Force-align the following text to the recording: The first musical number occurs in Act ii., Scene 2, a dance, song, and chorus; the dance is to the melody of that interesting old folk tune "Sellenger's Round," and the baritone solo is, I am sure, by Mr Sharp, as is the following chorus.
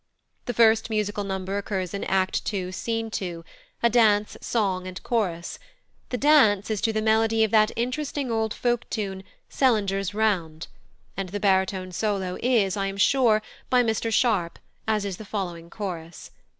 The 0.45 0.53
first 0.55 0.89
musical 0.89 1.23
number 1.23 1.59
occurs 1.59 1.93
in 1.93 2.03
Act 2.05 2.51
ii., 2.51 2.71
Scene 2.71 3.11
2, 3.11 3.45
a 3.83 3.89
dance, 3.91 4.35
song, 4.41 4.87
and 4.87 4.97
chorus; 5.03 5.59
the 6.09 6.17
dance 6.17 6.71
is 6.71 6.81
to 6.81 6.91
the 6.91 7.03
melody 7.03 7.43
of 7.43 7.51
that 7.51 7.69
interesting 7.75 8.31
old 8.31 8.51
folk 8.51 8.89
tune 8.89 9.23
"Sellenger's 9.47 10.15
Round," 10.15 10.65
and 11.15 11.29
the 11.29 11.39
baritone 11.39 11.91
solo 11.91 12.39
is, 12.41 12.75
I 12.75 12.87
am 12.87 12.97
sure, 12.97 13.43
by 13.69 13.83
Mr 13.83 14.11
Sharp, 14.11 14.57
as 14.87 15.05
is 15.05 15.17
the 15.17 15.23
following 15.23 15.69
chorus. 15.69 16.31